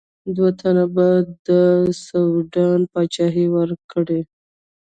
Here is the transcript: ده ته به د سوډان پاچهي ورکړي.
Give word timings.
ده 0.35 0.47
ته 0.59 0.69
به 0.93 1.07
د 1.47 1.49
سوډان 2.03 2.81
پاچهي 2.91 3.45
ورکړي. 3.55 4.21